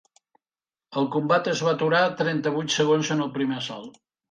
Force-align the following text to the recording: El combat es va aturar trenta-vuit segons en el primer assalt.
El 1.01 1.07
combat 1.17 1.51
es 1.51 1.61
va 1.67 1.75
aturar 1.77 2.01
trenta-vuit 2.23 2.77
segons 2.79 3.15
en 3.19 3.25
el 3.29 3.33
primer 3.39 3.63
assalt. 3.63 4.05